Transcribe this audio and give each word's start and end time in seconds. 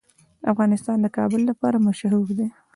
افغانستان 0.51 0.97
د 1.01 1.07
کابل 1.17 1.41
لپاره 1.49 1.83
مشهور 1.87 2.27
دی. 2.37 2.47